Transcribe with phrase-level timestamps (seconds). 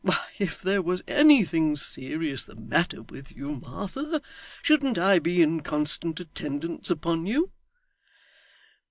[0.03, 4.19] Why, if there was anything serious the matter with you, Martha,
[4.63, 7.51] shouldn't I be in constant attendance upon you?